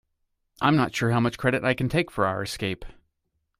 I'm 0.61 0.75
not 0.75 0.95
sure 0.95 1.11
how 1.11 1.19
much 1.19 1.37
credit 1.37 1.63
I 1.63 1.75
can 1.75 1.87
take 1.87 2.09
for 2.09 2.25
our 2.25 2.41
escape. 2.41 2.85